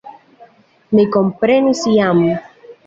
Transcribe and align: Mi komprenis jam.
Mi 0.99 1.05
komprenis 1.17 1.87
jam. 1.99 2.29